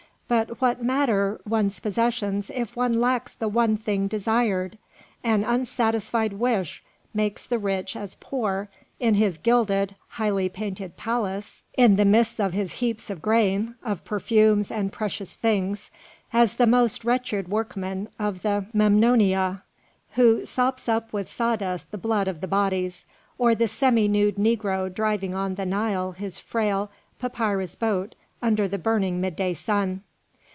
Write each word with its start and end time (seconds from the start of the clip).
But 0.27 0.61
what 0.61 0.81
matter 0.81 1.41
one's 1.45 1.81
possessions 1.81 2.49
if 2.55 2.73
one 2.73 3.01
lacks 3.01 3.33
the 3.33 3.49
one 3.49 3.75
thing 3.75 4.07
desired? 4.07 4.77
An 5.25 5.43
unsatisfied 5.43 6.31
wish 6.31 6.81
makes 7.13 7.45
the 7.45 7.59
rich 7.59 7.97
as 7.97 8.15
poor, 8.15 8.69
in 8.97 9.15
his 9.15 9.37
gilded, 9.37 9.93
brightly 10.15 10.47
painted 10.47 10.95
palace, 10.95 11.63
in 11.75 11.97
the 11.97 12.05
midst 12.05 12.39
of 12.39 12.53
his 12.53 12.75
heaps 12.75 13.09
of 13.09 13.21
grain, 13.21 13.75
of 13.83 14.05
perfumes 14.05 14.71
and 14.71 14.93
precious 14.93 15.33
things, 15.33 15.91
as 16.31 16.53
the 16.55 16.65
most 16.65 17.03
wretched 17.03 17.49
workman 17.49 18.07
of 18.17 18.41
the 18.41 18.67
Memnonia, 18.71 19.63
who 20.11 20.45
sops 20.45 20.87
up 20.87 21.11
with 21.11 21.27
sawdust 21.27 21.91
the 21.91 21.97
blood 21.97 22.29
of 22.29 22.39
the 22.39 22.47
bodies, 22.47 23.05
or 23.37 23.53
the 23.53 23.67
semi 23.67 24.07
nude 24.07 24.37
negro 24.37 24.87
driving 24.91 25.35
on 25.35 25.55
the 25.55 25.65
Nile 25.65 26.13
his 26.13 26.39
frail 26.39 26.89
papyrus 27.19 27.75
boat 27.75 28.15
under 28.41 28.65
the 28.69 28.77
burning 28.77 29.19
midday 29.19 29.53
sun." 29.53 30.03